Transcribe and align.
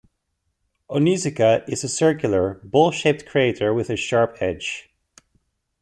Onizuka 0.89 1.63
is 1.69 1.83
a 1.83 1.87
circular, 1.87 2.59
bowl-shaped 2.63 3.27
crater 3.27 3.71
with 3.71 3.91
a 3.91 3.95
sharp 3.95 4.35
edge. 4.41 4.89